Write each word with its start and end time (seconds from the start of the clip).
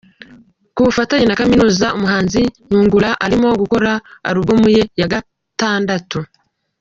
Ku 0.75 0.79
bufatanye 0.87 1.25
na 1.27 1.39
Kaminuza 1.39 1.87
umuhanzi 1.97 2.41
Nyungura 2.69 3.09
arimo 3.25 3.49
gukora 3.61 3.91
alubumu 4.29 4.67
ye 4.75 4.83
ya 4.99 5.07
gatandatu 5.13 6.19